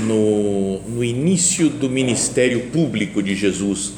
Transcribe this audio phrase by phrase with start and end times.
[0.00, 3.92] no, no início do ministério público de Jesus,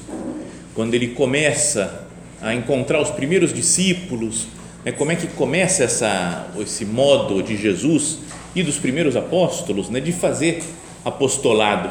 [0.74, 2.06] quando ele começa
[2.40, 4.46] a encontrar os primeiros discípulos,
[4.84, 8.18] né, como é que começa essa, esse modo de Jesus
[8.54, 10.62] e dos primeiros apóstolos né, de fazer
[11.04, 11.90] apostolado,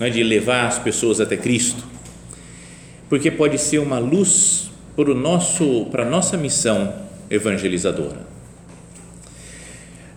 [0.00, 1.84] né, de levar as pessoas até Cristo,
[3.08, 5.10] porque pode ser uma luz para
[5.90, 6.94] para a nossa missão
[7.30, 8.31] evangelizadora.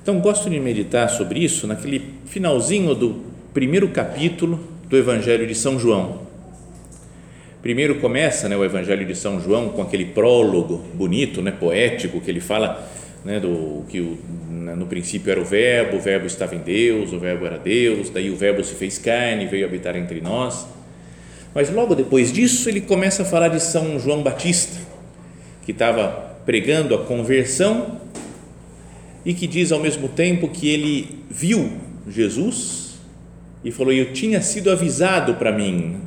[0.05, 3.23] Então, gosto de meditar sobre isso naquele finalzinho do
[3.55, 6.19] primeiro capítulo do Evangelho de São João.
[7.59, 12.29] Primeiro começa né, o Evangelho de São João com aquele prólogo bonito, né, poético, que
[12.29, 12.87] ele fala
[13.25, 17.11] né, do que o, né, no princípio era o Verbo, o Verbo estava em Deus,
[17.11, 20.67] o Verbo era Deus, daí o Verbo se fez carne, veio habitar entre nós.
[21.51, 24.77] Mas logo depois disso ele começa a falar de São João Batista,
[25.65, 28.04] que estava pregando a conversão
[29.25, 31.71] e que diz ao mesmo tempo que ele viu
[32.07, 32.95] Jesus
[33.63, 35.97] e falou: Eu tinha sido avisado para mim.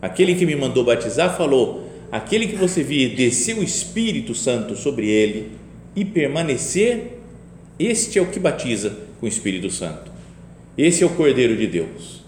[0.00, 5.08] Aquele que me mandou batizar falou: Aquele que você vir descer o Espírito Santo sobre
[5.08, 5.50] ele
[5.96, 7.18] e permanecer,
[7.78, 10.12] este é o que batiza com o Espírito Santo.
[10.78, 12.24] Esse é o Cordeiro de Deus.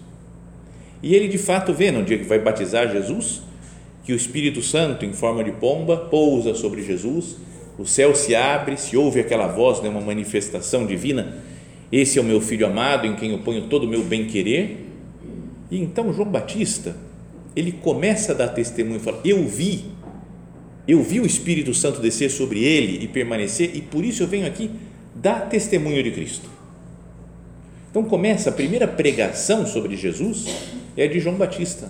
[1.01, 3.41] E ele de fato vê no dia que vai batizar Jesus
[4.03, 7.37] que o Espírito Santo, em forma de pomba, pousa sobre Jesus
[7.79, 11.37] o céu se abre, se ouve aquela voz, né, uma manifestação divina.
[11.89, 14.85] Esse é o meu filho amado, em quem eu ponho todo o meu bem-querer.
[15.71, 16.97] E então João Batista,
[17.55, 19.85] ele começa a dar testemunho e fala: Eu vi,
[20.85, 24.45] eu vi o Espírito Santo descer sobre ele e permanecer, e por isso eu venho
[24.45, 24.69] aqui
[25.15, 26.49] dar testemunho de Cristo.
[27.89, 30.47] Então começa a primeira pregação sobre Jesus
[30.97, 31.89] é de João Batista.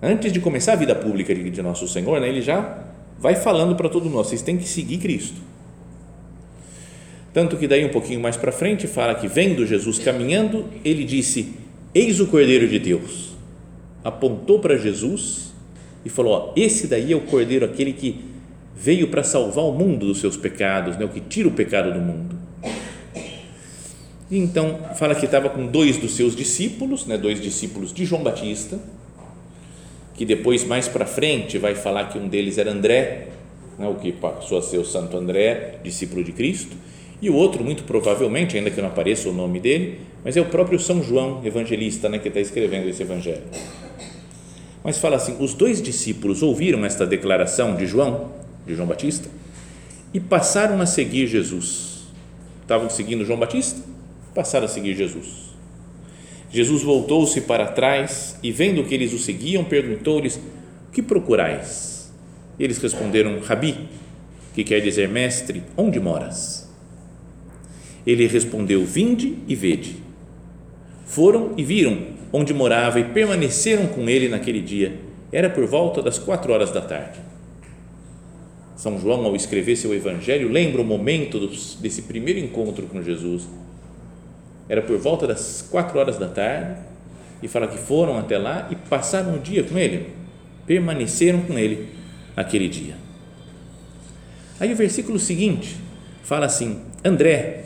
[0.00, 2.89] Antes de começar a vida pública de, nosso Senhor, né, ele já
[3.20, 5.40] vai falando para todos nós, vocês têm que seguir Cristo.
[7.32, 11.54] Tanto que daí um pouquinho mais para frente fala que vendo Jesus caminhando, ele disse:
[11.94, 13.30] Eis o Cordeiro de Deus.
[14.02, 15.52] Apontou para Jesus
[16.04, 18.24] e falou: ó, Esse daí é o Cordeiro, aquele que
[18.74, 22.00] veio para salvar o mundo dos seus pecados, né, o que tira o pecado do
[22.00, 22.36] mundo.
[24.30, 28.22] E então fala que estava com dois dos seus discípulos, né, dois discípulos de João
[28.22, 28.78] Batista,
[30.20, 33.28] que depois mais para frente vai falar que um deles era André,
[33.78, 36.76] né, o que passou a ser o Santo André, discípulo de Cristo,
[37.22, 40.44] e o outro, muito provavelmente, ainda que não apareça o nome dele, mas é o
[40.44, 43.40] próprio São João, evangelista, né, que está escrevendo esse evangelho.
[44.84, 48.30] Mas fala assim: os dois discípulos ouviram esta declaração de João,
[48.66, 49.26] de João Batista,
[50.12, 52.00] e passaram a seguir Jesus.
[52.60, 53.80] Estavam seguindo João Batista,
[54.34, 55.49] passaram a seguir Jesus.
[56.50, 62.12] Jesus voltou-se para trás e, vendo que eles o seguiam, perguntou-lhes: O que procurais?
[62.58, 63.88] Eles responderam: Rabi,
[64.54, 66.68] que quer dizer mestre, onde moras?
[68.06, 69.96] Ele respondeu: Vinde e vede.
[71.06, 75.00] Foram e viram onde morava e permaneceram com ele naquele dia.
[75.32, 77.20] Era por volta das quatro horas da tarde.
[78.76, 81.38] São João, ao escrever seu evangelho, lembra o momento
[81.80, 83.46] desse primeiro encontro com Jesus
[84.70, 86.80] era por volta das quatro horas da tarde,
[87.42, 90.10] e fala que foram até lá e passaram o dia com ele,
[90.64, 91.88] permaneceram com ele
[92.36, 92.94] aquele dia.
[94.60, 95.76] Aí o versículo seguinte
[96.22, 97.64] fala assim: André,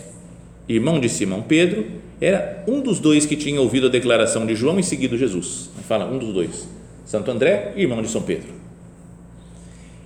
[0.66, 1.84] irmão de Simão Pedro,
[2.18, 5.68] era um dos dois que tinha ouvido a declaração de João e seguido Jesus.
[5.86, 6.66] Fala um dos dois,
[7.04, 8.54] Santo André, irmão de São Pedro.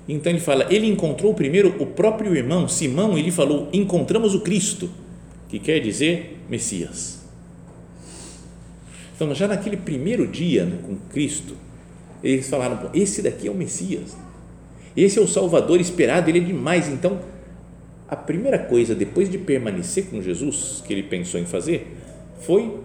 [0.08, 4.40] Então ele fala, ele encontrou primeiro o próprio irmão Simão e lhe falou: encontramos o
[4.40, 4.90] Cristo
[5.48, 7.18] que quer dizer Messias.
[9.14, 11.56] Então, já naquele primeiro dia né, com Cristo,
[12.22, 14.16] eles falaram: esse daqui é o Messias,
[14.96, 16.88] esse é o Salvador esperado, ele é demais.
[16.88, 17.20] Então,
[18.08, 21.96] a primeira coisa, depois de permanecer com Jesus, que ele pensou em fazer,
[22.40, 22.78] foi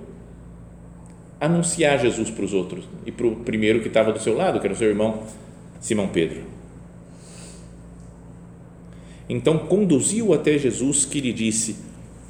[1.39, 4.65] anunciar Jesus para os outros e para o primeiro que estava do seu lado, que
[4.65, 5.23] era o seu irmão
[5.79, 6.41] Simão Pedro.
[9.29, 11.77] Então conduziu até Jesus que lhe disse,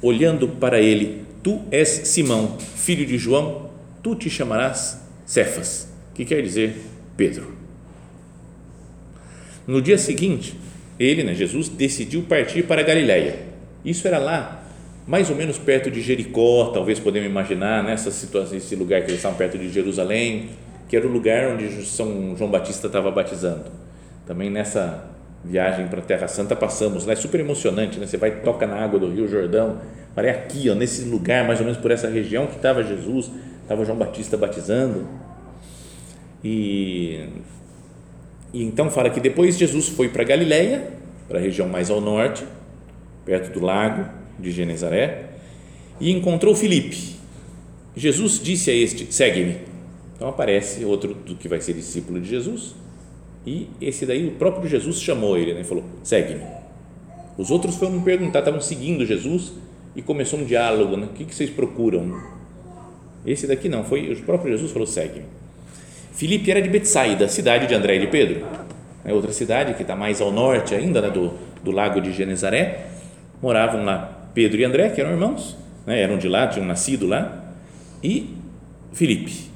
[0.04, 3.70] olhando para ele: Tu és Simão, filho de João,
[4.02, 6.76] tu te chamarás Cefas, que quer dizer
[7.16, 7.54] Pedro.
[9.66, 10.54] No dia seguinte,
[11.00, 13.38] ele, né, Jesus, decidiu partir para Galiléia.
[13.82, 14.62] Isso era lá,
[15.06, 19.16] mais ou menos perto de Jericó, talvez podemos imaginar, nessa situação, esse lugar que eles
[19.16, 20.50] estavam perto de Jerusalém,
[20.88, 23.64] que era o lugar onde São João Batista estava batizando.
[24.26, 25.13] Também nessa
[25.44, 28.06] viagem para a Terra Santa passamos lá, é super emocionante, né?
[28.06, 29.78] Você vai toca na água do Rio Jordão,
[30.14, 33.30] para aqui, ó, nesse lugar, mais ou menos por essa região que estava Jesus,
[33.62, 35.06] estava João Batista batizando.
[36.42, 37.26] E,
[38.52, 40.88] e então fala que depois Jesus foi para Galiléia,
[41.28, 42.44] para a região mais ao norte,
[43.24, 44.08] perto do lago
[44.38, 45.30] de Genezaré,
[46.00, 47.16] e encontrou Filipe.
[47.96, 49.58] Jesus disse a este: Segue-me.
[50.14, 52.74] Então aparece outro do que vai ser discípulo de Jesus,
[53.46, 56.44] e esse daí, o próprio Jesus chamou ele né, e falou: Segue-me.
[57.36, 59.52] Os outros foram perguntar, estavam seguindo Jesus
[59.94, 61.06] e começou um diálogo: né?
[61.06, 62.20] O que, que vocês procuram?
[63.26, 65.26] Esse daqui não, foi o próprio Jesus falou: Segue-me.
[66.12, 68.46] Filipe era de Betsaida, cidade de André e de Pedro.
[69.04, 71.32] É outra cidade que está mais ao norte ainda né, do,
[71.62, 72.86] do lago de Genezaré.
[73.42, 75.56] Moravam lá Pedro e André, que eram irmãos,
[75.86, 77.44] né, eram de lá, tinham nascido lá,
[78.02, 78.34] e
[78.92, 79.50] Filipe.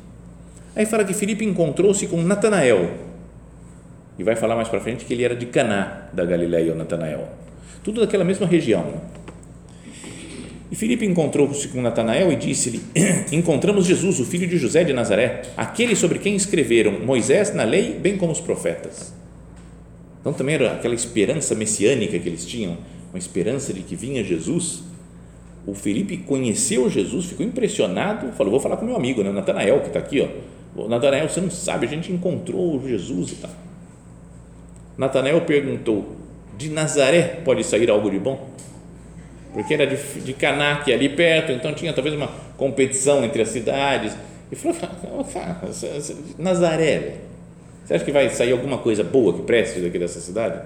[0.76, 2.90] Aí fala que Filipe encontrou-se com Natanael,
[4.18, 7.28] e vai falar mais para frente que ele era de Caná da Galileia, Natanael.
[7.84, 8.84] Tudo daquela mesma região.
[10.70, 12.82] E Filipe encontrou-se com Natanael e disse-lhe:
[13.32, 17.92] Encontramos Jesus, o filho de José de Nazaré, aquele sobre quem escreveram Moisés na lei,
[17.92, 19.14] bem como os profetas.
[20.20, 22.76] Então também era aquela esperança messiânica que eles tinham,
[23.12, 24.82] uma esperança de que vinha Jesus.
[25.66, 29.86] O Felipe conheceu Jesus, ficou impressionado, falou: Vou falar com meu amigo, né, Natanael, que
[29.86, 30.20] está aqui.
[30.76, 30.88] Ó.
[30.88, 33.67] Natanael, você não sabe, a gente encontrou Jesus e tal.
[34.98, 36.16] Natanael perguntou:
[36.58, 38.50] De Nazaré pode sair algo de bom?
[39.54, 43.40] Porque era de, de Caná, que é ali perto, então tinha talvez uma competição entre
[43.40, 44.16] as cidades.
[44.50, 44.76] E falou:
[46.36, 47.14] Nazaré,
[47.84, 50.60] você acha que vai sair alguma coisa boa que preste daqui dessa cidade?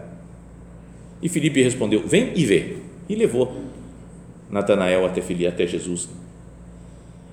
[1.22, 2.76] E Filipe respondeu: Vem e vê.
[3.08, 3.54] E levou
[4.50, 6.08] Natanael até, até Jesus.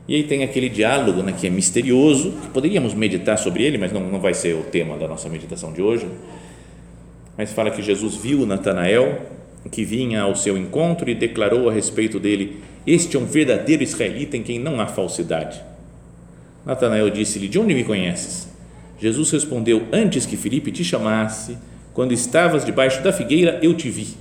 [0.07, 3.91] E aí tem aquele diálogo né, que é misterioso, que poderíamos meditar sobre ele, mas
[3.91, 6.07] não, não vai ser o tema da nossa meditação de hoje.
[7.39, 9.21] Mas fala que Jesus viu Natanael,
[9.71, 14.35] que vinha ao seu encontro e declarou a respeito dele: Este é um verdadeiro israelita
[14.35, 15.63] em quem não há falsidade.
[16.65, 18.49] Natanael disse-lhe: De onde me conheces?
[18.99, 21.57] Jesus respondeu: Antes que Filipe te chamasse,
[21.93, 24.17] quando estavas debaixo da figueira, eu te vi.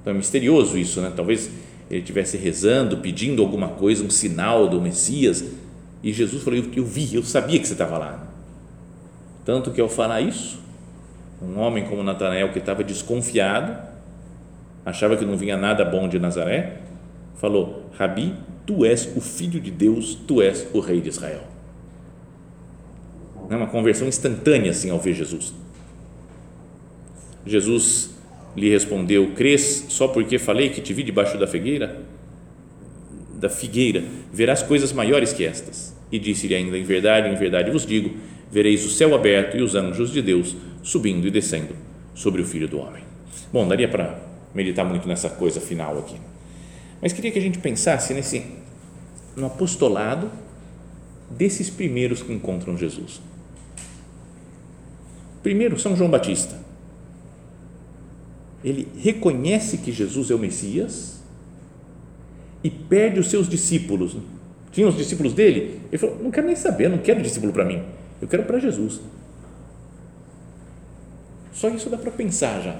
[0.00, 1.12] Então é misterioso isso, né?
[1.14, 1.48] Talvez
[1.88, 5.44] ele estivesse rezando, pedindo alguma coisa, um sinal do Messias,
[6.02, 8.26] e Jesus falou: Eu, eu vi, eu sabia que você estava lá.
[9.44, 10.63] Tanto que ao falar isso,
[11.48, 13.76] um homem como Natanael, que estava desconfiado,
[14.84, 16.78] achava que não vinha nada bom de Nazaré,
[17.36, 18.34] falou: Rabi,
[18.66, 21.42] tu és o filho de Deus, tu és o rei de Israel.
[23.50, 25.54] É uma conversão instantânea assim ao ver Jesus.
[27.46, 28.10] Jesus
[28.56, 32.00] lhe respondeu: Crês só porque falei que te vi debaixo da figueira?
[33.34, 35.94] Da figueira, verás coisas maiores que estas.
[36.10, 38.16] E disse-lhe ainda: Em verdade, em verdade vos digo:
[38.50, 41.74] vereis o céu aberto e os anjos de Deus subindo e descendo
[42.14, 43.02] sobre o filho do homem.
[43.52, 44.20] Bom, daria para
[44.54, 46.16] meditar muito nessa coisa final aqui.
[47.02, 48.44] Mas queria que a gente pensasse nesse
[49.34, 50.30] no apostolado
[51.28, 53.20] desses primeiros que encontram Jesus.
[55.42, 56.56] Primeiro, São João Batista.
[58.62, 61.22] Ele reconhece que Jesus é o Messias
[62.62, 64.16] e perde os seus discípulos.
[64.70, 65.80] Tinha os discípulos dele?
[65.88, 67.82] Ele falou: Não quero nem saber, não quero discípulo para mim,
[68.22, 69.00] eu quero para Jesus.
[71.54, 72.78] Só isso dá para pensar já.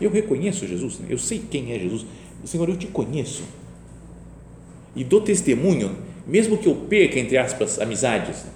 [0.00, 2.06] Eu reconheço Jesus, eu sei quem é Jesus.
[2.44, 3.42] Senhor, eu te conheço.
[4.96, 5.96] E dou testemunho,
[6.26, 8.46] mesmo que eu perca, entre aspas, amizades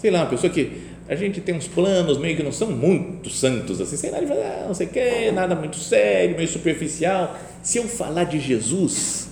[0.00, 0.70] sei lá, uma pessoa que
[1.08, 4.40] a gente tem uns planos meio que não são muito santos, assim, sei lá, fala,
[4.40, 7.36] ah, não sei o que, nada muito sério, meio superficial.
[7.62, 9.28] Se eu falar de Jesus,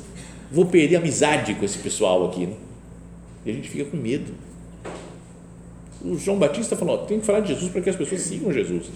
[0.50, 2.54] vou perder amizade com esse pessoal aqui, né?
[3.44, 4.32] E a gente fica com medo.
[6.10, 8.90] O João Batista falou, tem que falar de Jesus para que as pessoas sigam Jesus.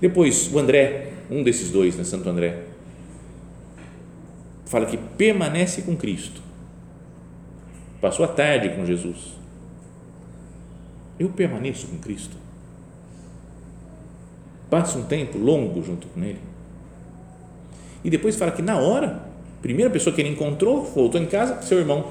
[0.00, 2.64] Depois, o André, um desses dois, né, Santo André,
[4.66, 6.40] fala que permanece com Cristo
[8.00, 9.34] Passou a tarde com Jesus.
[11.20, 12.36] Eu permaneço com Cristo.
[14.68, 16.40] Passo um tempo longo junto com Ele.
[18.02, 19.30] E depois fala que na hora
[19.62, 22.10] Primeira pessoa que ele encontrou, voltou em casa, seu irmão,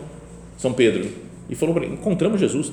[0.57, 1.11] São Pedro,
[1.51, 2.71] e falou para ele: encontramos Jesus.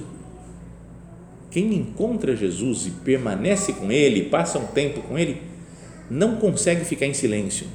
[1.50, 5.42] Quem encontra Jesus e permanece com ele, passa um tempo com ele,
[6.10, 7.66] não consegue ficar em silêncio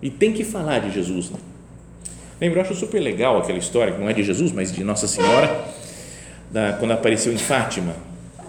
[0.00, 1.30] e tem que falar de Jesus.
[1.30, 1.38] Né?
[2.40, 5.08] Lembra, eu acho super legal aquela história, que não é de Jesus, mas de Nossa
[5.08, 5.64] Senhora,
[6.50, 7.96] da, quando apareceu em Fátima.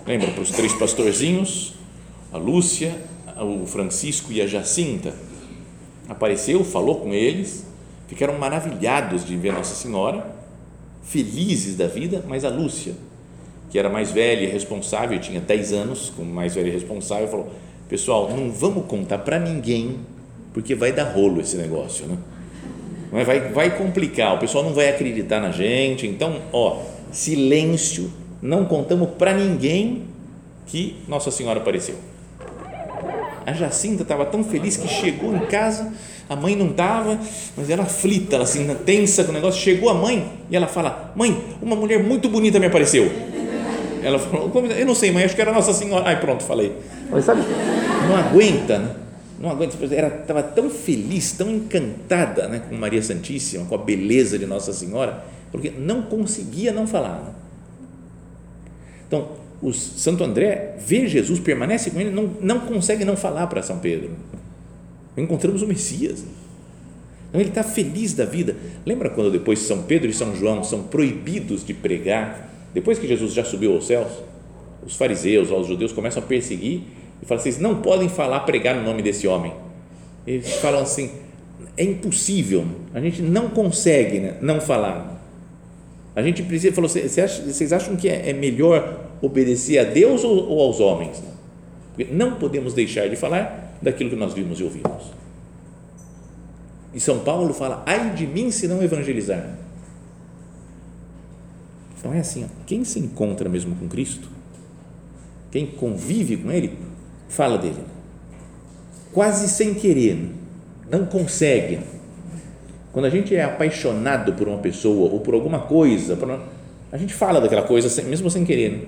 [0.05, 1.73] Lembra, para os três pastorzinhos,
[2.31, 2.95] a Lúcia,
[3.39, 5.13] o Francisco e a Jacinta.
[6.09, 7.65] Apareceu, falou com eles,
[8.07, 10.35] ficaram maravilhados de ver Nossa Senhora,
[11.07, 12.93] felizes da vida, mas a Lúcia,
[13.69, 17.49] que era mais velha e responsável, tinha 10 anos, como mais velha e responsável, falou:
[17.89, 19.97] Pessoal, não vamos contar para ninguém,
[20.53, 22.17] porque vai dar rolo esse negócio, né?
[23.23, 26.05] Vai, vai complicar, o pessoal não vai acreditar na gente.
[26.05, 28.11] Então, ó, silêncio,
[28.41, 30.03] não contamos para ninguém
[30.65, 31.95] que Nossa Senhora apareceu.
[33.47, 35.93] A Jacinta estava tão feliz que chegou em casa,
[36.27, 37.17] a mãe não estava,
[37.55, 39.61] mas ela aflita, ela assim, tensa com o negócio.
[39.61, 43.09] Chegou a mãe e ela fala: Mãe, uma mulher muito bonita me apareceu.
[44.03, 46.03] Ela falou: Eu não sei, mãe, acho que era Nossa Senhora.
[46.05, 46.75] Ai, pronto, falei.
[47.09, 47.41] Mas sabe,
[48.09, 48.95] não aguenta, né?
[49.39, 54.37] Não aguenta, ela estava tão feliz, tão encantada né, com Maria Santíssima, com a beleza
[54.37, 55.23] de Nossa Senhora,
[55.53, 57.21] porque não conseguia não falar.
[57.23, 57.31] Né?
[59.07, 59.29] Então,
[59.61, 63.79] o Santo André vê Jesus, permanece com ele, não, não consegue não falar para São
[63.79, 64.11] Pedro.
[65.17, 66.23] Encontramos o Messias.
[67.29, 68.55] Então ele está feliz da vida.
[68.85, 73.33] Lembra quando depois São Pedro e São João são proibidos de pregar, depois que Jesus
[73.33, 74.11] já subiu aos céus?
[74.85, 76.83] Os fariseus, os judeus começam a perseguir
[77.21, 79.53] e falam: vocês não podem falar, pregar no nome desse homem.
[80.25, 81.11] Eles falam assim:
[81.75, 85.16] é impossível, a gente não consegue né, não falar.
[86.17, 90.79] A gente precisa, falou, vocês acham que é, é melhor obedecer a Deus ou, aos
[90.79, 91.21] homens?
[91.93, 95.13] Porque não podemos deixar de falar daquilo que nós vimos e ouvimos.
[96.91, 99.59] E São Paulo fala: ai de mim se não evangelizar.
[101.99, 104.27] Então é assim: quem se encontra mesmo com Cristo,
[105.51, 106.79] quem convive com Ele,
[107.29, 107.83] fala dele.
[109.13, 110.31] Quase sem querer,
[110.89, 111.77] não consegue
[112.97, 116.17] quando a gente é apaixonado por uma pessoa ou por alguma coisa,
[116.91, 118.71] a gente fala daquela coisa mesmo sem querer.
[118.71, 118.79] Né?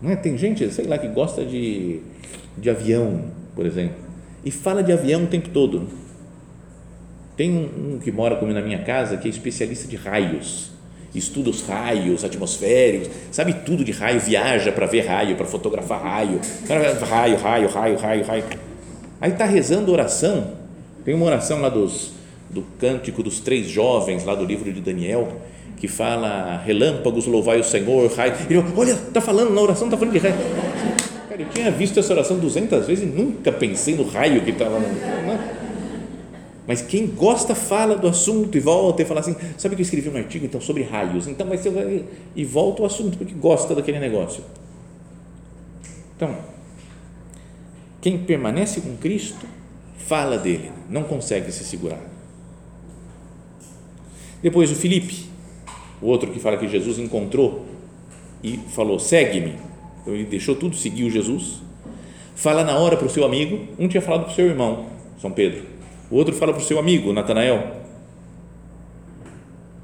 [0.00, 0.16] Não é?
[0.16, 2.00] Tem gente, sei lá, que gosta de,
[2.56, 3.96] de avião, por exemplo,
[4.42, 5.86] e fala de avião o tempo todo.
[7.36, 10.70] Tem um, um que mora comigo na minha casa que é especialista de raios,
[11.14, 16.40] estuda os raios atmosféricos, sabe tudo de raio, viaja para ver raio, para fotografar raio,
[16.66, 18.65] raio, raio, raio, raio, raio.
[19.20, 20.52] Aí está rezando oração,
[21.04, 22.12] tem uma oração lá dos,
[22.50, 25.28] do cântico dos três jovens, lá do livro de Daniel,
[25.76, 28.34] que fala relâmpagos, louvai o Senhor, raio.
[28.48, 30.34] Ele, olha, está falando na oração, está falando de raio.
[31.28, 34.80] Cara, eu tinha visto essa oração 200 vezes e nunca pensei no raio que estava.
[36.66, 40.08] Mas quem gosta fala do assunto e volta e fala assim, sabe que eu escrevi
[40.08, 42.04] um artigo então sobre raios, então vai ser
[42.34, 44.42] e volta ao assunto porque gosta daquele negócio.
[46.16, 46.34] Então,
[48.06, 49.44] quem permanece com Cristo
[49.98, 51.98] fala dele, não consegue se segurar.
[54.40, 55.26] Depois o Felipe,
[56.00, 57.66] o outro que fala que Jesus encontrou
[58.44, 59.56] e falou: segue-me.
[60.00, 61.60] Então ele deixou tudo, seguiu Jesus.
[62.36, 63.66] Fala na hora para o seu amigo.
[63.76, 64.86] Um tinha falado para o seu irmão,
[65.20, 65.64] São Pedro.
[66.08, 67.80] O outro fala para o seu amigo, Natanael.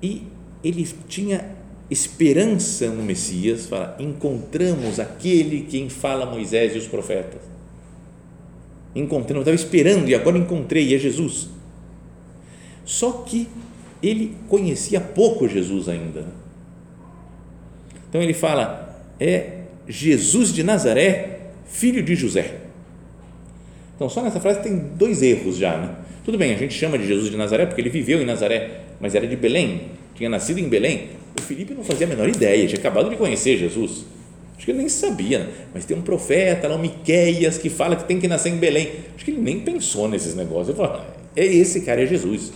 [0.01, 0.29] E
[0.63, 1.57] ele tinha
[1.91, 3.67] esperança no Messias.
[3.67, 7.51] Fala: encontramos aquele quem fala Moisés e os profetas
[8.95, 11.49] encontrei, eu estava esperando e agora encontrei, é Jesus.
[12.85, 13.49] Só que
[14.03, 16.27] ele conhecia pouco Jesus ainda.
[18.09, 22.61] Então ele fala, é Jesus de Nazaré, filho de José.
[23.95, 25.77] Então só nessa frase tem dois erros já.
[25.77, 25.95] Né?
[26.25, 29.15] Tudo bem, a gente chama de Jesus de Nazaré porque ele viveu em Nazaré, mas
[29.15, 29.83] era de Belém,
[30.15, 31.11] tinha nascido em Belém.
[31.39, 34.05] O Felipe não fazia a menor ideia, tinha acabado de conhecer Jesus.
[34.63, 35.49] Acho que ele nem sabia, né?
[35.75, 38.93] mas tem um profeta lá, o Miqueias, que fala que tem que nascer em Belém.
[39.13, 40.69] Acho que ele nem pensou nesses negócios.
[40.69, 41.05] Ele falou,
[41.35, 42.53] é esse cara, é Jesus.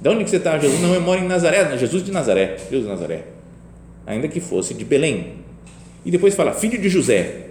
[0.00, 0.80] De onde que você está, Jesus?
[0.80, 3.24] Não, eu moro em Nazaré, Jesus de Nazaré, Jesus de Nazaré.
[4.06, 5.38] Ainda que fosse de Belém.
[6.04, 7.46] E depois fala, filho de José.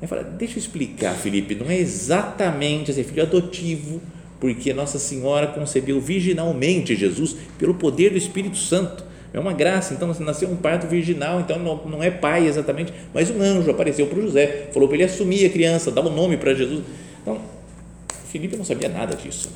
[0.00, 4.00] Aí fala, deixa eu explicar, Felipe, não é exatamente assim, filho adotivo,
[4.38, 10.14] porque Nossa Senhora concebeu virginalmente Jesus pelo poder do Espírito Santo é uma graça, então
[10.20, 14.20] nasceu um parto virginal, então não, não é pai exatamente, mas um anjo apareceu para
[14.20, 16.82] José, falou para ele assumir a criança, dar o um nome para Jesus.
[17.22, 17.38] Então,
[18.30, 19.50] Felipe não sabia nada disso.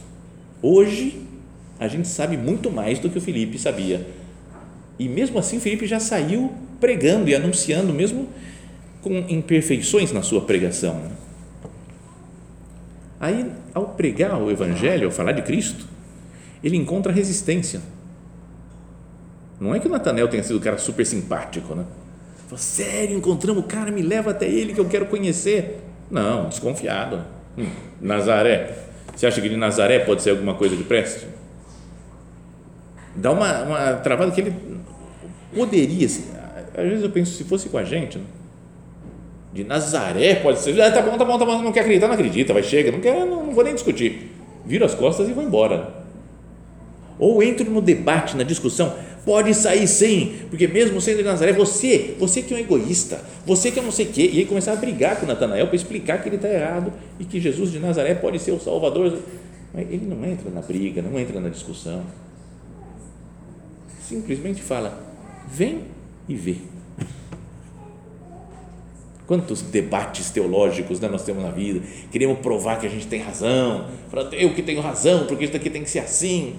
[0.61, 1.21] Hoje,
[1.81, 4.07] a gente sabe muito mais do que o Felipe sabia.
[4.99, 8.29] E mesmo assim, Felipe já saiu pregando e anunciando, mesmo
[9.01, 11.01] com imperfeições na sua pregação.
[13.19, 15.87] Aí, ao pregar o Evangelho, ao falar de Cristo,
[16.63, 17.81] ele encontra resistência.
[19.63, 21.85] Não é que o Natanel tenha sido um cara super simpático, né?
[22.57, 25.79] Sério, encontramos o cara, me leva até ele que eu quero conhecer.
[26.11, 27.23] Não, desconfiado.
[27.57, 27.69] Hum,
[28.01, 28.75] Nazaré.
[29.15, 31.29] Você acha que de Nazaré pode ser alguma coisa de preste?
[33.15, 34.53] Dá uma, uma travada que ele
[35.55, 36.25] poderia, assim,
[36.77, 38.25] às vezes eu penso, se fosse com a gente, né?
[39.53, 42.15] de Nazaré pode ser, ah, tá bom, tá bom, tá bom, não quer acreditar, não
[42.15, 44.35] acredita, vai, chega, não quer, não, não vou nem discutir.
[44.67, 46.03] Viro as costas e vou embora.
[47.19, 52.17] Ou entro no debate, na discussão, pode sair sim, porque mesmo sendo de Nazaré, você,
[52.19, 54.73] você que é um egoísta, você que é não sei o quê, e aí começar
[54.73, 58.15] a brigar com Natanael para explicar que ele está errado e que Jesus de Nazaré
[58.15, 59.19] pode ser o Salvador.
[59.73, 62.03] Mas ele não entra na briga, não entra na discussão.
[64.07, 65.01] Simplesmente fala,
[65.49, 65.83] vem
[66.29, 66.57] e vê.
[69.27, 71.81] Quantos debates teológicos né, nós temos na vida?
[72.11, 73.87] Queremos provar que a gente tem razão,
[74.33, 76.57] eu que tenho razão, porque isso daqui tem que ser assim.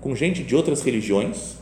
[0.00, 1.59] Com gente de outras religiões,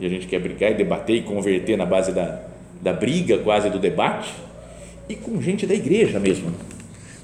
[0.00, 2.42] e a gente quer brigar e debater e converter na base da,
[2.82, 4.32] da briga, quase do debate,
[5.08, 6.52] e com gente da igreja mesmo.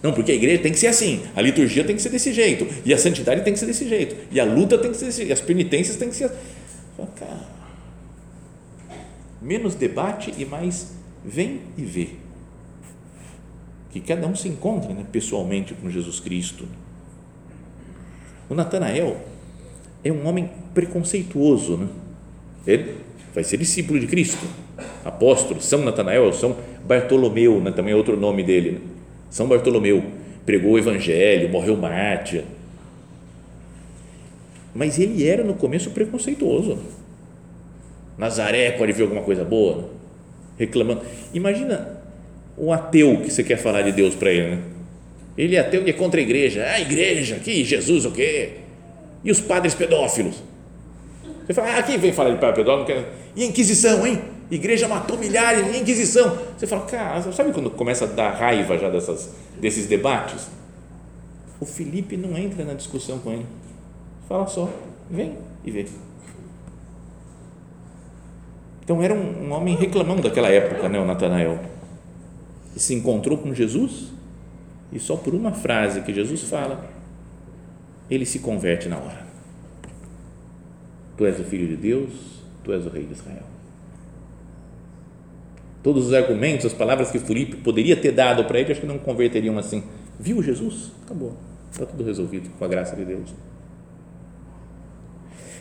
[0.02, 2.66] Não, porque a igreja tem que ser assim, a liturgia tem que ser desse jeito,
[2.84, 5.18] e a santidade tem que ser desse jeito, e a luta tem que ser desse
[5.18, 6.30] jeito, e as penitências tem que ser.
[7.16, 7.46] Cara,
[9.40, 12.08] menos debate e mais vem e vê.
[13.90, 16.66] Que cada um se encontre né, pessoalmente com Jesus Cristo.
[18.48, 19.20] O Natanael
[20.04, 21.76] é um homem preconceituoso.
[21.76, 21.88] Né?
[22.66, 22.94] Ele
[23.34, 24.44] vai ser discípulo de Cristo,
[25.04, 25.60] apóstolo.
[25.60, 28.72] São Natanael, São Bartolomeu, né, também é outro nome dele.
[28.72, 28.78] Né?
[29.30, 30.02] São Bartolomeu
[30.44, 32.44] pregou o evangelho, morreu mártir.
[34.74, 36.78] Mas ele era no começo preconceituoso
[38.20, 39.88] Nazaré pode ver alguma coisa boa,
[40.58, 41.00] reclamando.
[41.32, 42.02] Imagina
[42.54, 44.62] o ateu que você quer falar de Deus para ele, né?
[45.38, 46.66] Ele é ateu e é contra a igreja.
[46.70, 48.50] Ah, igreja, que Jesus o quê?
[49.24, 50.42] E os padres pedófilos?
[51.50, 53.04] Você fala, ah, quem vem falar de padre pedófilo?
[53.34, 54.22] E a Inquisição, hein?
[54.48, 56.38] Igreja matou milhares, e a Inquisição.
[56.56, 60.48] Você fala, cara, sabe quando começa a dar raiva já dessas, desses debates?
[61.58, 63.46] O Felipe não entra na discussão com ele.
[64.28, 64.70] Fala só,
[65.10, 65.86] vem e vê.
[68.84, 71.58] Então era um, um homem reclamando daquela época, né, o Natanael.
[72.76, 74.12] Se encontrou com Jesus
[74.92, 76.88] e só por uma frase que Jesus fala,
[78.08, 79.29] ele se converte na hora.
[81.20, 82.10] Tu és o filho de Deus,
[82.64, 83.44] tu és o rei de Israel.
[85.82, 88.96] Todos os argumentos, as palavras que Filipe poderia ter dado para ele, acho que não
[88.96, 89.82] converteriam assim.
[90.18, 90.92] Viu Jesus?
[91.04, 91.36] Acabou.
[91.70, 93.34] Está tudo resolvido com a graça de Deus.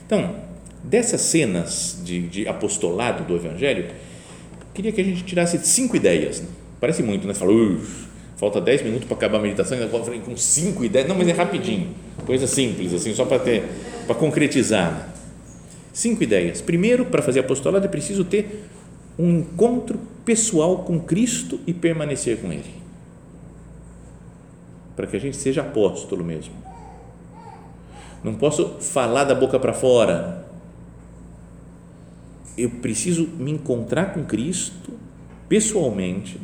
[0.05, 0.33] Então,
[0.81, 3.87] Dessas cenas de, de apostolado do Evangelho,
[4.73, 6.39] queria que a gente tirasse cinco ideias.
[6.39, 6.47] Né?
[6.79, 7.33] Parece muito, né?
[7.33, 7.51] Fala,
[8.37, 11.05] falta dez minutos para acabar a meditação, agora falei com cinco ideias.
[11.05, 11.89] Não, mas é rapidinho,
[12.25, 13.65] coisa simples, assim, só para ter,
[14.07, 15.08] para concretizar.
[15.91, 16.61] Cinco ideias.
[16.61, 18.65] Primeiro, para fazer apostolado é preciso ter
[19.17, 22.73] um encontro pessoal com Cristo e permanecer com Ele.
[24.95, 26.53] Para que a gente seja apóstolo mesmo.
[28.23, 30.45] Não posso falar da boca para fora,
[32.57, 34.91] eu preciso me encontrar com Cristo
[35.47, 36.39] pessoalmente.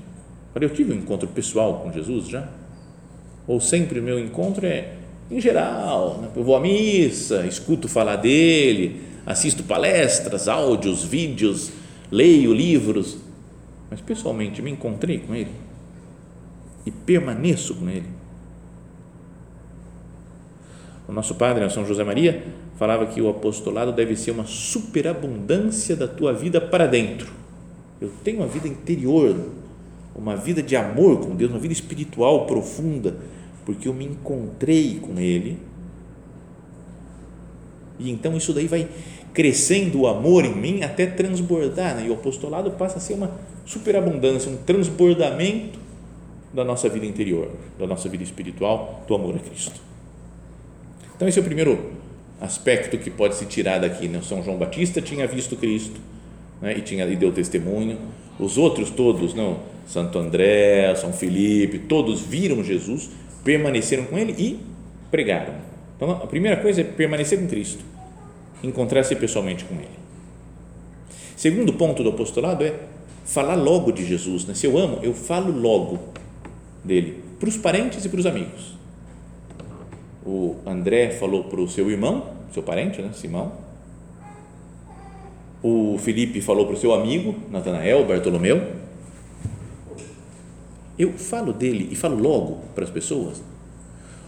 [0.55, 2.47] Eu tive um encontro pessoal com Jesus já?
[3.45, 4.93] Ou sempre o meu encontro é
[5.29, 6.19] em geral?
[6.21, 6.29] Né?
[6.33, 11.71] Eu vou à missa, escuto falar dele, assisto palestras, áudios, vídeos,
[12.11, 13.17] leio livros,
[13.89, 15.51] mas pessoalmente me encontrei com ele
[16.85, 18.07] e permaneço com ele.
[21.07, 22.43] O nosso padre, São José Maria,
[22.77, 27.31] falava que o apostolado deve ser uma superabundância da tua vida para dentro.
[28.01, 29.35] Eu tenho uma vida interior,
[30.15, 33.17] uma vida de amor com Deus, uma vida espiritual profunda,
[33.65, 35.57] porque eu me encontrei com Ele.
[37.99, 38.87] E então isso daí vai
[39.33, 42.05] crescendo o amor em mim até transbordar, né?
[42.07, 43.31] e o apostolado passa a ser uma
[43.65, 45.77] superabundância, um transbordamento
[46.53, 49.81] da nossa vida interior, da nossa vida espiritual, do amor a Cristo.
[51.15, 51.91] Então, esse é o primeiro
[52.39, 54.07] aspecto que pode se tirar daqui.
[54.07, 54.21] Né?
[54.21, 55.99] São João Batista tinha visto Cristo
[56.61, 56.77] né?
[56.77, 57.97] e, tinha, e deu testemunho.
[58.39, 59.59] Os outros todos, não?
[59.87, 63.09] Santo André, São Felipe, todos viram Jesus,
[63.43, 64.59] permaneceram com ele e
[65.11, 65.53] pregaram.
[65.95, 67.83] Então, a primeira coisa é permanecer com Cristo,
[68.63, 70.05] encontrar-se pessoalmente com ele.
[71.35, 72.73] Segundo ponto do apostolado é
[73.25, 74.45] falar logo de Jesus.
[74.45, 74.53] Né?
[74.53, 75.99] Se eu amo, eu falo logo
[76.83, 78.75] dele, para os parentes e para os amigos
[80.25, 83.51] o André falou para o seu irmão, seu parente, né, Simão.
[85.61, 88.73] O Felipe falou para o seu amigo, Natanael, Bartolomeu.
[90.97, 93.41] Eu falo dele e falo logo para as pessoas.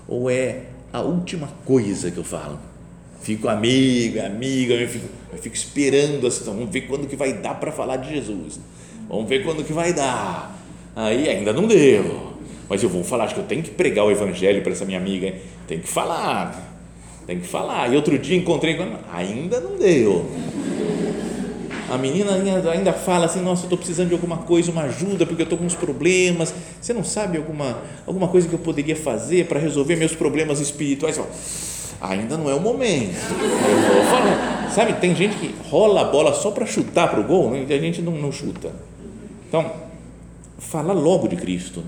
[0.07, 2.59] ou é a última coisa que eu falo?
[3.21, 7.55] Fico amigo, amiga, eu fico, eu fico esperando assim, vamos ver quando que vai dar
[7.55, 8.59] para falar de Jesus.
[9.07, 10.55] Vamos ver quando que vai dar.
[10.95, 12.33] Aí ainda não deu.
[12.69, 14.97] Mas eu vou falar, acho que eu tenho que pregar o evangelho para essa minha
[14.97, 15.33] amiga.
[15.67, 16.75] Tem que falar.
[17.25, 17.91] Tem que falar.
[17.91, 20.25] E outro dia encontrei com ela, ainda não deu.
[21.89, 22.31] A menina
[22.71, 25.57] ainda fala assim: Nossa, eu estou precisando de alguma coisa, uma ajuda, porque eu estou
[25.57, 26.53] com uns problemas.
[26.81, 31.19] Você não sabe alguma, alguma coisa que eu poderia fazer para resolver meus problemas espirituais?
[31.99, 33.15] ainda não é o momento.
[34.73, 37.65] Sabe, tem gente que rola a bola só para chutar para o gol né?
[37.67, 38.71] e a gente não, não chuta.
[39.47, 39.71] Então,
[40.59, 41.83] fala logo de Cristo.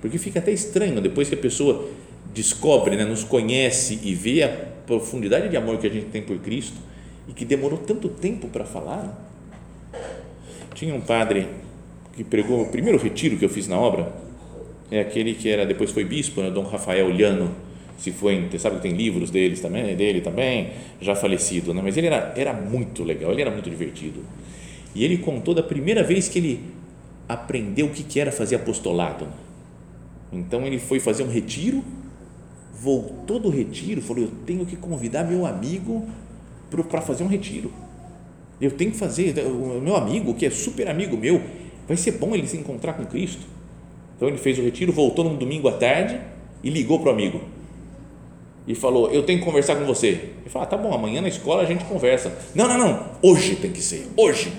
[0.00, 1.88] Porque fica até estranho depois que a pessoa
[2.34, 4.48] descobre, né, nos conhece e vê a
[4.86, 6.87] profundidade de amor que a gente tem por Cristo
[7.28, 9.26] e que demorou tanto tempo para falar.
[10.74, 11.46] Tinha um padre
[12.14, 14.12] que pregou o primeiro retiro que eu fiz na obra,
[14.90, 17.54] é aquele que era depois foi bispo, né, Dom Rafael Liano
[17.98, 21.82] se foi, sabe que tem livros deles também, dele também, já falecido, né?
[21.82, 24.20] mas ele era, era muito legal, ele era muito divertido.
[24.94, 26.60] E ele contou da primeira vez que ele
[27.28, 29.26] aprendeu o que, que era fazer apostolado.
[30.32, 31.82] Então ele foi fazer um retiro,
[32.72, 36.08] voltou do retiro, falou: Eu tenho que convidar meu amigo
[36.70, 37.72] para fazer um retiro.
[38.60, 41.40] Eu tenho que fazer, o meu amigo, que é super amigo meu,
[41.86, 43.46] vai ser bom ele se encontrar com Cristo.
[44.16, 46.20] Então ele fez o retiro, voltou num domingo à tarde
[46.62, 47.40] e ligou para o amigo
[48.68, 50.08] e falou: Eu tenho que conversar com você.
[50.08, 52.36] Ele falou: ah, Tá bom, amanhã na escola a gente conversa.
[52.54, 54.52] Não, não, não, hoje tem que ser, hoje.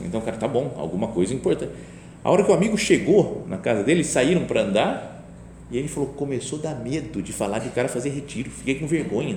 [0.00, 1.72] Então, cara, tá bom, alguma coisa importante.
[2.22, 5.26] A hora que o amigo chegou na casa dele, saíram para andar
[5.70, 8.86] e ele falou: Começou a dar medo de falar de cara fazer retiro, fiquei com
[8.86, 9.36] vergonha.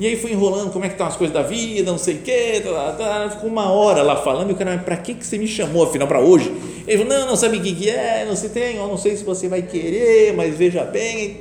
[0.00, 2.18] E aí foi enrolando, como é que estão as coisas da vida, não sei o
[2.22, 3.30] quê, tá, tá, tá.
[3.30, 6.08] ficou uma hora lá falando, e o cara, para que, que você me chamou afinal
[6.08, 6.50] para hoje?
[6.88, 9.22] Ele falou, não, não sabe o que, que é, não sei tem, não sei se
[9.22, 11.36] você vai querer, mas veja bem,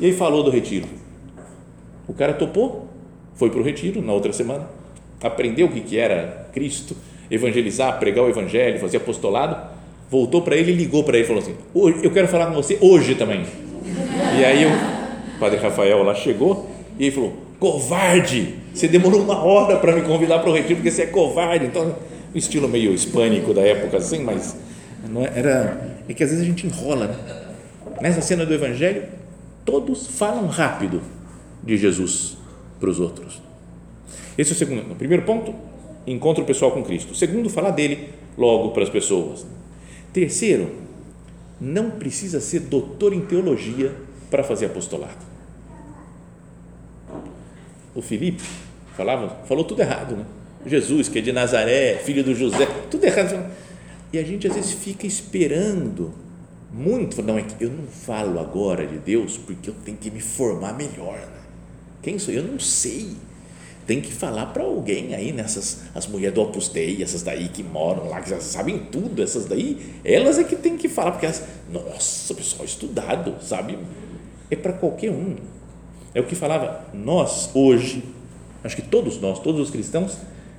[0.00, 0.88] e aí falou do retiro.
[2.08, 2.88] O cara topou,
[3.34, 4.66] foi para o retiro na outra semana,
[5.22, 6.96] aprendeu o que, que era Cristo,
[7.30, 9.58] evangelizar, pregar o evangelho, fazer apostolado,
[10.10, 11.54] voltou para ele e ligou para ele e falou assim:
[12.02, 13.44] Eu quero falar com você hoje também.
[14.38, 16.68] E aí o padre Rafael lá chegou
[16.98, 20.90] e ele falou: Covarde, você demorou uma hora para me convidar para o retiro porque
[20.90, 21.64] você é covarde.
[21.64, 21.96] Então,
[22.34, 24.54] estilo meio hispânico da época assim, mas
[25.08, 25.96] não é, era.
[26.06, 27.42] É que às vezes a gente enrola, né?
[28.02, 29.04] Nessa cena do evangelho,
[29.64, 31.00] todos falam rápido
[31.62, 32.36] de Jesus
[32.78, 33.40] para os outros.
[34.36, 34.92] Esse é o segundo.
[34.92, 35.54] O primeiro ponto,
[36.06, 37.14] encontro o pessoal com Cristo.
[37.14, 39.46] Segundo, falar dele logo para as pessoas.
[40.12, 40.70] Terceiro,
[41.58, 43.90] não precisa ser doutor em teologia
[44.30, 45.23] para fazer apostolado.
[47.94, 48.42] O Felipe
[48.96, 50.24] falava, falou tudo errado, né?
[50.66, 53.44] Jesus, que é de Nazaré, filho do José, tudo errado.
[54.12, 56.12] E a gente às vezes fica esperando
[56.72, 60.20] muito, não é que eu não falo agora de Deus porque eu tenho que me
[60.20, 61.18] formar melhor.
[61.18, 61.42] Né?
[62.02, 62.42] Quem sou eu?
[62.42, 63.10] Não sei.
[63.86, 67.62] Tem que falar para alguém aí, nessas as mulheres do Opus Dei, essas daí que
[67.62, 71.26] moram lá, que já sabem tudo, essas daí, elas é que tem que falar, porque
[71.26, 73.78] elas, nossa, pessoal estudado, sabe?
[74.50, 75.36] É para qualquer um.
[76.14, 78.02] É o que falava, nós hoje,
[78.62, 80.16] acho que todos nós, todos os cristãos,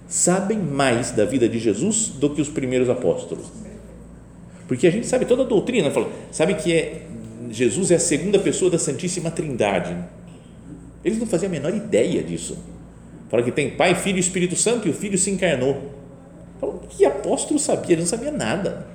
[0.07, 3.47] sabem mais da vida de Jesus do que os primeiros apóstolos.
[4.67, 7.05] Porque a gente sabe toda a doutrina, fala, sabe que é
[7.49, 9.95] Jesus é a segunda pessoa da Santíssima Trindade
[11.05, 12.57] eles não faziam a menor ideia disso.
[13.29, 15.91] Fala que tem Pai, Filho e Espírito Santo e o Filho se encarnou.
[16.59, 17.93] Fala, que apóstolo sabia?
[17.93, 18.87] Ele não sabia nada.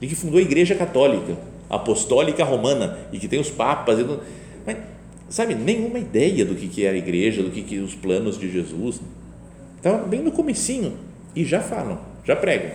[0.00, 1.36] E que fundou a Igreja Católica,
[1.70, 4.04] Apostólica Romana, e que tem os papas.
[4.66, 4.76] Mas,
[5.32, 8.50] sabe, nenhuma ideia do que, que era a igreja, do que, que os planos de
[8.50, 9.00] Jesus.
[9.76, 10.96] Estava bem no comecinho
[11.34, 12.70] e já falam, já pregam.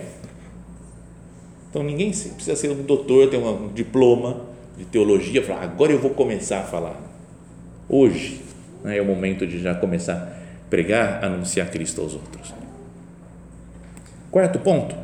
[1.70, 4.42] Então ninguém precisa ser um doutor, ter um diploma
[4.76, 7.00] de teologia, falar, agora eu vou começar a falar.
[7.88, 8.40] Hoje,
[8.82, 8.98] né?
[8.98, 12.52] é o momento de já começar a pregar, anunciar Cristo aos outros.
[14.30, 14.94] Quarto ponto,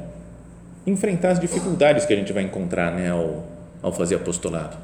[0.86, 3.46] enfrentar as dificuldades que a gente vai encontrar né, ao,
[3.80, 4.83] ao fazer apostolado.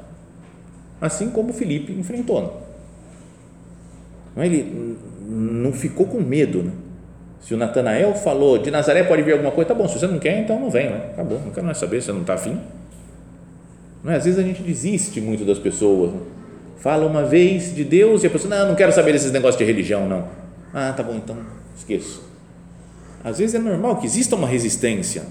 [1.01, 2.61] Assim como Felipe enfrentou.
[4.35, 6.63] Não, ele não ficou com medo.
[6.63, 6.71] Né?
[7.41, 10.19] Se o Natanael falou de Nazaré pode vir alguma coisa, tá bom, se você não
[10.19, 10.91] quer, então não vem.
[10.91, 11.09] Né?
[11.13, 12.59] Acabou, não quero mais saber, você não está afim.
[14.03, 14.17] Não é?
[14.17, 16.13] Às vezes a gente desiste muito das pessoas.
[16.13, 16.19] Né?
[16.81, 19.63] fala uma vez de Deus e a pessoa, não, não quero saber desses negócios de
[19.63, 20.27] religião, não.
[20.73, 21.37] Ah, tá bom, então
[21.77, 22.23] esqueço.
[23.23, 25.23] Às vezes é normal que exista uma resistência.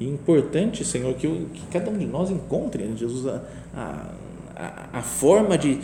[0.00, 3.40] E é importante, Senhor, que, eu, que cada um de nós encontre em Jesus a,
[3.76, 4.06] a,
[4.92, 5.80] a forma de,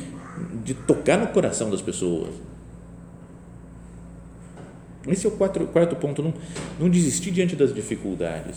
[0.65, 2.35] de tocar no coração das pessoas.
[5.07, 6.33] Esse é o quarto, quarto ponto, não,
[6.81, 8.57] não desistir diante das dificuldades.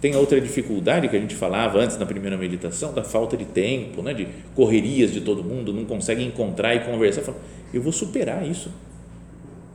[0.00, 3.44] tem a outra dificuldade que a gente falava antes na primeira meditação, da falta de
[3.44, 4.12] tempo, né?
[4.12, 7.22] de correrias de todo mundo, não consegue encontrar e conversar.
[7.22, 7.38] Fala,
[7.72, 8.70] eu vou superar isso,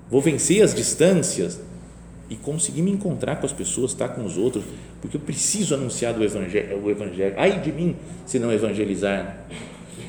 [0.10, 1.60] vou vencer as distâncias
[2.30, 4.63] e conseguir me encontrar com as pessoas, estar com os outros,
[5.02, 7.34] porque eu preciso anunciar o evangelho, o evangelho.
[7.38, 9.46] Ai de mim se não evangelizar.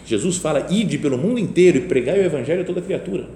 [0.04, 3.28] Jesus fala: ide pelo mundo inteiro e pregai o evangelho a toda criatura.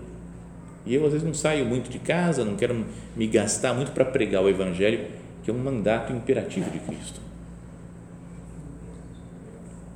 [0.84, 2.84] E eu às vezes não saio muito de casa, não quero
[3.16, 5.06] me gastar muito para pregar o evangelho,
[5.42, 7.20] que é um mandato imperativo de Cristo.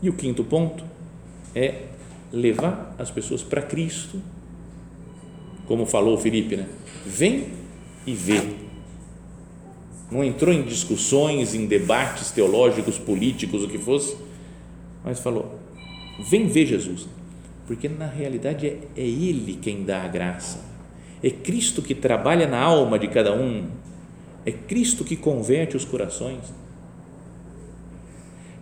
[0.00, 0.84] E o quinto ponto
[1.54, 1.82] é
[2.32, 4.22] levar as pessoas para Cristo,
[5.66, 6.66] como falou o Felipe, né?
[7.04, 7.48] Vem
[8.06, 8.67] e vê.
[10.10, 14.16] Não entrou em discussões, em debates teológicos, políticos, o que fosse,
[15.04, 15.58] mas falou:
[16.28, 17.06] vem ver Jesus,
[17.66, 20.60] porque na realidade é, é Ele quem dá a graça,
[21.22, 23.66] é Cristo que trabalha na alma de cada um,
[24.46, 26.40] é Cristo que converte os corações.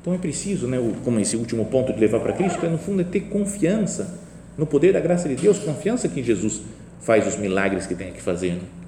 [0.00, 3.00] Então é preciso, né, como esse último ponto de levar para Cristo, é no fundo
[3.02, 4.20] é ter confiança
[4.56, 6.62] no poder da graça de Deus, confiança que Jesus
[7.00, 8.54] faz os milagres que tem que fazer.
[8.54, 8.85] Né?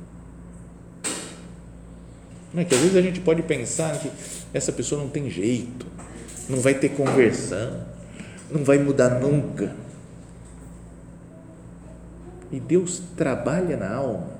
[2.52, 4.10] Não é que às vezes a gente pode pensar que
[4.52, 5.86] essa pessoa não tem jeito,
[6.48, 7.80] não vai ter conversão,
[8.50, 9.74] não vai mudar nunca.
[12.50, 14.38] E Deus trabalha na alma.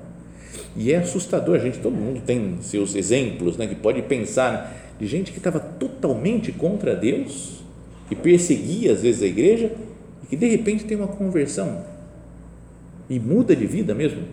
[0.75, 5.05] E é assustador, a gente, todo mundo tem seus exemplos, né, que pode pensar de
[5.05, 7.61] gente que estava totalmente contra Deus
[8.09, 9.71] e perseguia às vezes a igreja
[10.23, 11.85] e que de repente tem uma conversão
[13.09, 14.23] e muda de vida mesmo.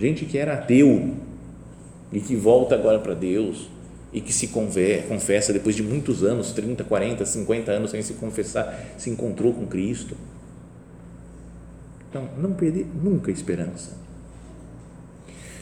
[0.00, 1.14] Gente que era ateu
[2.10, 3.68] e que volta agora para Deus
[4.12, 8.94] e que se confessa depois de muitos anos, 30, 40, 50 anos sem se confessar,
[8.96, 10.16] se encontrou com Cristo.
[12.08, 13.96] Então, não perder nunca a esperança.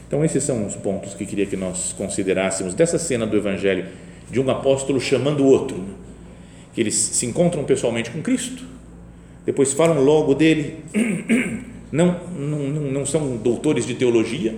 [0.07, 3.87] Então, esses são os pontos que queria que nós considerássemos dessa cena do Evangelho
[4.31, 5.93] de um apóstolo chamando o outro, né?
[6.73, 8.63] que eles se encontram pessoalmente com Cristo,
[9.45, 10.77] depois falam logo dele,
[11.91, 12.59] não, não,
[12.91, 14.55] não são doutores de teologia,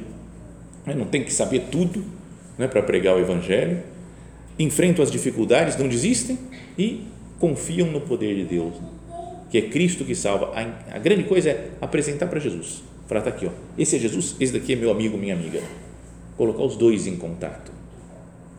[0.85, 0.93] né?
[0.93, 2.03] não tem que saber tudo
[2.57, 3.81] né, para pregar o Evangelho,
[4.59, 6.37] enfrentam as dificuldades, não desistem
[6.77, 7.05] e
[7.39, 8.73] confiam no poder de Deus
[9.51, 10.53] que é Cristo que salva.
[10.55, 12.81] A, a grande coisa é apresentar para Jesus.
[13.05, 15.61] Falar, está aqui, ó, esse é Jesus, esse daqui é meu amigo, minha amiga.
[16.37, 17.71] Colocar os dois em contato.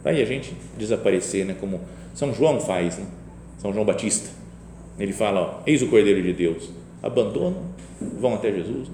[0.05, 1.81] Aí a gente desaparecer, né, como
[2.15, 3.07] São João faz, né?
[3.57, 4.29] São João Batista.
[4.99, 6.69] Ele fala, ó, eis o Cordeiro de Deus.
[7.03, 7.62] Abandonam,
[8.19, 8.88] vão até Jesus.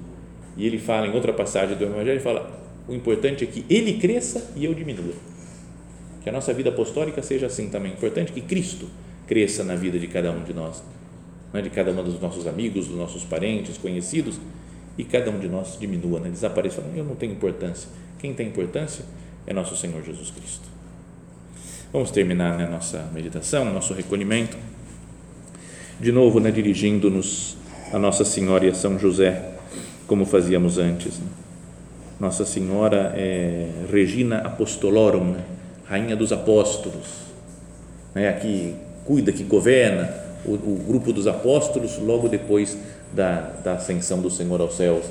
[0.56, 2.50] E ele fala em outra passagem do Evangelho, ele fala,
[2.88, 5.14] o importante é que ele cresça e eu diminua.
[6.22, 7.92] Que a nossa vida apostólica seja assim também.
[7.92, 8.88] Importante que Cristo
[9.26, 10.82] cresça na vida de cada um de nós
[11.52, 14.38] né, de cada um dos nossos amigos, dos nossos parentes, conhecidos,
[14.96, 16.82] e cada um de nós diminua, né, desapareça.
[16.94, 17.88] Eu não tenho importância.
[18.18, 19.04] Quem tem importância
[19.46, 20.68] é nosso Senhor Jesus Cristo.
[21.92, 24.56] Vamos terminar né, nossa meditação, nosso recolhimento.
[26.00, 27.56] De novo, né, dirigindo-nos
[27.92, 29.42] a Nossa Senhora e a São José,
[30.06, 31.18] como fazíamos antes.
[31.18, 31.26] Né?
[32.20, 35.40] Nossa Senhora é Regina Apostolorum, né?
[35.86, 37.06] Rainha dos Apóstolos,
[38.14, 38.30] né?
[38.34, 38.74] que
[39.06, 40.12] cuida, que governa,
[40.44, 42.76] o, o grupo dos apóstolos logo depois
[43.12, 45.04] da, da ascensão do Senhor aos céus.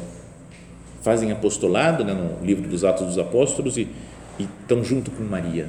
[1.01, 3.87] Fazem apostolado né, no livro dos Atos dos Apóstolos e
[4.37, 5.67] estão junto com Maria.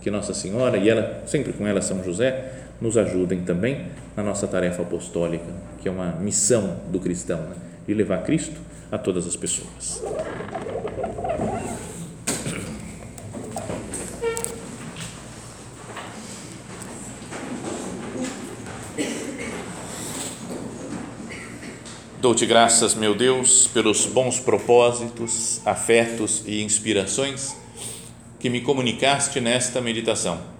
[0.00, 4.46] Que Nossa Senhora e ela, sempre com ela São José, nos ajudem também na nossa
[4.46, 9.36] tarefa apostólica, que é uma missão do cristão, né, de levar Cristo a todas as
[9.36, 10.02] pessoas.
[22.20, 27.56] Dou-te graças, meu Deus, pelos bons propósitos, afetos e inspirações
[28.38, 30.59] que me comunicaste nesta meditação.